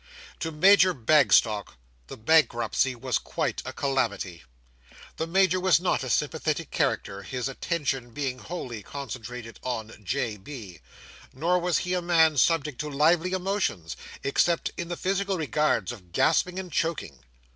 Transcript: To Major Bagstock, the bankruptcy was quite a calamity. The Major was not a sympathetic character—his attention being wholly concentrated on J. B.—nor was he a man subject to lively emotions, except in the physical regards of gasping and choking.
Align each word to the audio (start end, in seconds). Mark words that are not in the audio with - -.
To 0.39 0.51
Major 0.51 0.95
Bagstock, 0.95 1.77
the 2.07 2.17
bankruptcy 2.17 2.95
was 2.95 3.19
quite 3.19 3.61
a 3.65 3.71
calamity. 3.71 4.41
The 5.17 5.27
Major 5.27 5.59
was 5.59 5.79
not 5.79 6.01
a 6.03 6.09
sympathetic 6.09 6.71
character—his 6.71 7.47
attention 7.47 8.09
being 8.09 8.39
wholly 8.39 8.81
concentrated 8.81 9.59
on 9.61 9.93
J. 10.03 10.37
B.—nor 10.37 11.59
was 11.59 11.77
he 11.77 11.93
a 11.93 12.01
man 12.01 12.37
subject 12.37 12.79
to 12.79 12.89
lively 12.89 13.33
emotions, 13.33 13.95
except 14.23 14.71
in 14.75 14.87
the 14.87 14.97
physical 14.97 15.37
regards 15.37 15.91
of 15.91 16.11
gasping 16.13 16.57
and 16.57 16.71
choking. 16.71 17.19